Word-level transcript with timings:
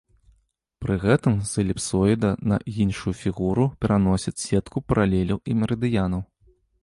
Пры 0.83 0.95
гэтым 1.03 1.33
з 1.49 1.65
эліпсоіда 1.65 2.29
на 2.53 2.57
іншую 2.87 3.13
фігуру 3.21 3.67
пераносяць 3.85 4.35
сетку 4.47 4.77
паралеляў 4.89 5.39
і 5.53 5.59
мерыдыянаў. 5.65 6.21